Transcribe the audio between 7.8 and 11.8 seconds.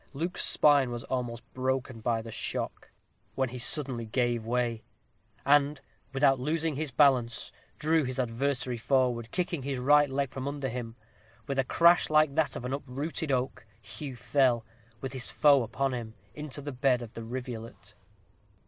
his adversary forward, kicking his right leg from under him. With a